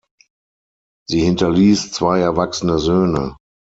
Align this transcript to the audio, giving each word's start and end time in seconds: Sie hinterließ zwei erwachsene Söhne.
Sie 1.07 1.19
hinterließ 1.19 1.91
zwei 1.91 2.21
erwachsene 2.21 2.79
Söhne. 2.79 3.35